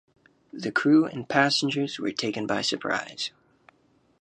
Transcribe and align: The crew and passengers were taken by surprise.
The 0.51 0.71
crew 0.71 1.05
and 1.05 1.29
passengers 1.29 1.99
were 1.99 2.11
taken 2.11 2.47
by 2.47 2.63
surprise. 2.63 3.29